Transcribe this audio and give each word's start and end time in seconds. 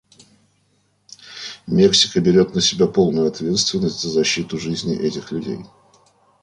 Мексика 1.67 2.19
берет 2.21 2.55
на 2.55 2.61
себя 2.61 2.87
полную 2.87 3.27
ответственность 3.27 4.01
за 4.01 4.09
защиту 4.09 4.57
жизни 4.57 4.95
этих 4.97 5.31
людей. 5.31 5.63